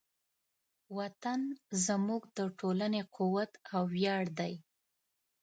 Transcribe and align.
وطن 0.97 1.41
زموږ 1.85 2.21
د 2.37 2.39
ټولنې 2.59 3.01
قوت 3.15 3.51
او 3.73 3.81
ویاړ 3.93 4.23
دی. 4.39 4.53